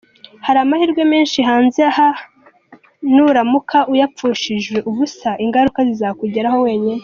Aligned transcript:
Hari 0.45 0.59
amahirwe 0.65 1.01
menshi 1.13 1.39
hanze 1.49 1.81
aha 1.91 2.09
nuramuka 3.13 3.77
uyapfushije 3.93 4.75
ubusa 4.89 5.29
ingaruka 5.43 5.79
zizakugeraho 5.89 6.57
wenyine. 6.67 6.99